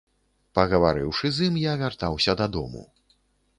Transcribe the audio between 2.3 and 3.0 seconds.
дадому.